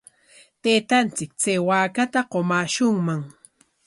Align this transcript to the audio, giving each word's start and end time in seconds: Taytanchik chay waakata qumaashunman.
Taytanchik 0.61 1.31
chay 1.41 1.59
waakata 1.67 2.19
qumaashunman. 2.31 3.21